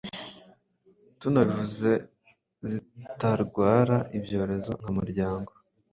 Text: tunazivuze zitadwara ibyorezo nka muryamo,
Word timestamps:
tunazivuze 1.19 1.91
zitadwara 2.69 3.97
ibyorezo 4.17 4.71
nka 4.79 4.89
muryamo, 4.95 5.51